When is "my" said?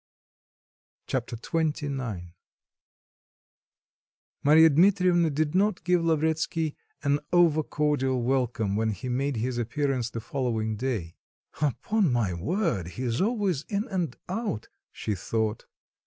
12.11-12.33